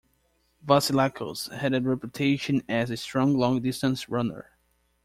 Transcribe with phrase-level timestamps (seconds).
[0.65, 4.49] Vasilakos had a reputation as a strong long-distance runner.